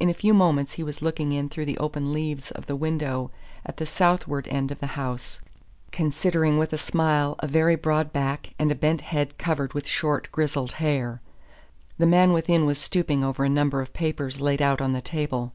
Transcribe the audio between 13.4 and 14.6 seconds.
a number of papers laid